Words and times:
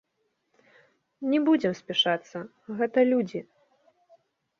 Не 1.33 1.39
будзем 1.49 1.73
спяшацца, 1.81 2.37
гэта 2.79 2.99
людзі. 3.11 3.41